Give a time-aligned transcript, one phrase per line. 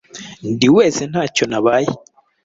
[0.51, 1.91] ndi wese ntacyo nabaye